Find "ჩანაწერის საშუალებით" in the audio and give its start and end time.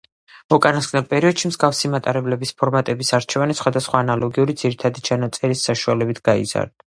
5.11-6.25